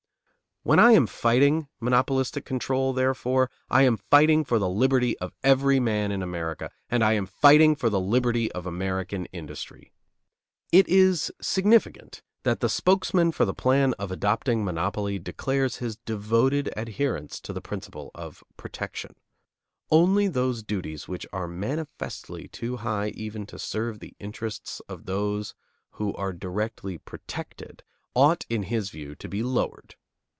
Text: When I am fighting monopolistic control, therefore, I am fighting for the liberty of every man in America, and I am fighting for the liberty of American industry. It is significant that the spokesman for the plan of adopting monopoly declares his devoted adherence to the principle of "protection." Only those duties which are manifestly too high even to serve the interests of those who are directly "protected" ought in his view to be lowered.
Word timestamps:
When 0.63 0.77
I 0.77 0.91
am 0.91 1.07
fighting 1.07 1.69
monopolistic 1.79 2.45
control, 2.45 2.93
therefore, 2.93 3.49
I 3.67 3.81
am 3.81 3.97
fighting 3.97 4.43
for 4.45 4.59
the 4.59 4.69
liberty 4.69 5.17
of 5.17 5.33
every 5.43 5.79
man 5.79 6.11
in 6.11 6.21
America, 6.21 6.69
and 6.87 7.03
I 7.03 7.13
am 7.13 7.25
fighting 7.25 7.75
for 7.75 7.89
the 7.89 7.99
liberty 7.99 8.51
of 8.51 8.67
American 8.67 9.25
industry. 9.33 9.91
It 10.71 10.87
is 10.87 11.31
significant 11.41 12.21
that 12.43 12.59
the 12.59 12.69
spokesman 12.69 13.31
for 13.31 13.43
the 13.43 13.55
plan 13.55 13.93
of 13.97 14.11
adopting 14.11 14.63
monopoly 14.63 15.17
declares 15.17 15.77
his 15.77 15.95
devoted 15.97 16.71
adherence 16.77 17.39
to 17.41 17.53
the 17.53 17.61
principle 17.61 18.11
of 18.13 18.43
"protection." 18.55 19.15
Only 19.89 20.27
those 20.27 20.61
duties 20.61 21.07
which 21.07 21.25
are 21.33 21.47
manifestly 21.47 22.47
too 22.47 22.77
high 22.77 23.07
even 23.15 23.47
to 23.47 23.57
serve 23.57 23.97
the 23.99 24.13
interests 24.19 24.79
of 24.81 25.07
those 25.07 25.55
who 25.93 26.13
are 26.13 26.31
directly 26.33 26.99
"protected" 26.99 27.81
ought 28.13 28.45
in 28.47 28.61
his 28.61 28.91
view 28.91 29.15
to 29.15 29.27
be 29.27 29.41
lowered. 29.41 29.95